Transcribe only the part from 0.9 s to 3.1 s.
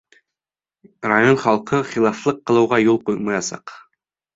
Район халҡы хилафлыҡ ҡылыуға юл